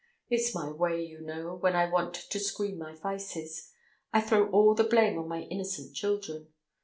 [0.31, 3.71] It's my way, you know, when I want to screen my vices
[4.11, 6.47] I throw all the blame on my innocent children.